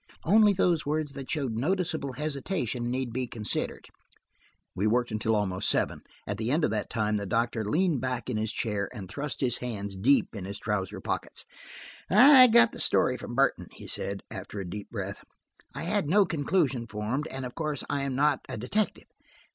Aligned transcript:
Only 0.25 0.51
those 0.51 0.83
words 0.83 1.11
that 1.11 1.29
showed 1.29 1.51
noticeable 1.55 2.13
hesitation 2.13 2.89
need 2.89 3.13
be 3.13 3.27
considered." 3.27 3.87
We 4.75 4.87
worked 4.87 5.11
until 5.11 5.35
almost 5.35 5.69
seven. 5.69 6.01
At 6.25 6.39
the 6.39 6.49
end 6.49 6.65
of 6.65 6.71
that 6.71 6.89
time 6.89 7.17
the 7.17 7.27
doctor 7.27 7.63
leaned 7.63 8.01
back 8.01 8.27
in 8.27 8.35
his 8.35 8.51
chair, 8.51 8.89
and 8.95 9.07
thrust 9.07 9.41
his 9.41 9.57
hands 9.57 9.95
deep 9.95 10.35
in 10.35 10.45
his 10.45 10.57
trouser 10.57 11.01
pockets. 11.01 11.45
"I 12.09 12.47
got 12.47 12.71
the 12.71 12.79
story 12.79 13.15
from 13.15 13.35
Burton," 13.35 13.67
he 13.73 13.85
said, 13.85 14.21
after 14.31 14.59
a 14.59 14.67
deep 14.67 14.89
breath. 14.89 15.23
"I 15.75 15.83
had 15.83 16.09
no 16.09 16.25
conclusion 16.25 16.87
formed, 16.87 17.27
and 17.27 17.45
of 17.45 17.53
course 17.53 17.83
I 17.87 18.01
am 18.01 18.15
not 18.15 18.39
a 18.49 18.57
detective. 18.57 19.05